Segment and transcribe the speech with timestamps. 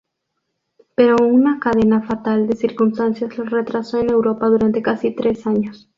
[0.95, 5.89] Pero una cadena fatal de circunstancias lo retrasó en Europa durante casi tres años.